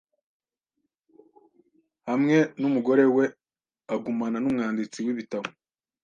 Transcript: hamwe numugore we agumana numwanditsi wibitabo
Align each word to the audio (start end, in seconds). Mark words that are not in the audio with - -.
hamwe 2.09 2.37
numugore 2.59 3.03
we 3.15 3.25
agumana 3.93 4.37
numwanditsi 4.39 4.97
wibitabo 5.05 5.47